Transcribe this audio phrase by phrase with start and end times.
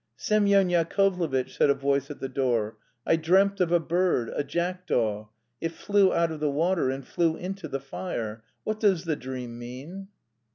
[0.15, 2.75] "Semyon Yakovlevitch," said a voice at the door.
[3.05, 5.27] "I dreamt of a bird, a jackdaw;
[5.61, 8.43] it flew out of the water and flew into the fire.
[8.63, 10.07] What does the dream mean?"